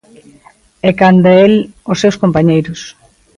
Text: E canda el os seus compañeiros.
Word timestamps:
E 0.87 0.91
canda 0.99 1.29
el 1.45 1.53
os 1.91 1.97
seus 2.03 2.19
compañeiros. 2.23 2.81